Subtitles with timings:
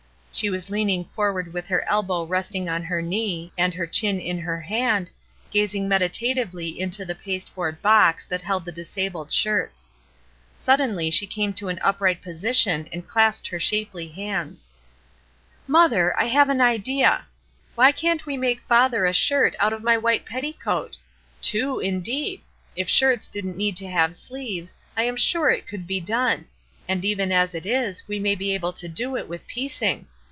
[0.33, 4.39] She was leaning forward with her elbow resting on her knee and her chin in
[4.39, 5.11] her hand,
[5.51, 9.91] gazing meditatively into the pasteboard box that held the disabled shirts.
[10.55, 14.71] Suddenly she came to an upright posi tion and clasped her shapely hands.
[15.67, 17.25] HOMEWARD BOUND 341 "Mother, I have an idea!
[17.75, 20.97] Why can't we make father a shirt out of my white petticoat?
[21.41, 22.39] Two, indeed;
[22.77, 26.45] if shirts didn't need to have sleeves I am sure it could be done;
[26.87, 30.07] and even as it is, we may be able to do it, with piecing.